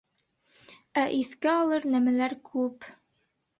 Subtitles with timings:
[1.01, 2.91] Ә иҫкә алыр нәмәләр күп.